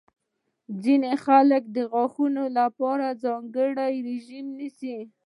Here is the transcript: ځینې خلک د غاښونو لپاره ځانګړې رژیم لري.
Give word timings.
ځینې 0.83 1.11
خلک 1.25 1.63
د 1.75 1.77
غاښونو 1.91 2.43
لپاره 2.57 3.07
ځانګړې 3.23 3.95
رژیم 4.09 4.47
لري. 4.59 4.97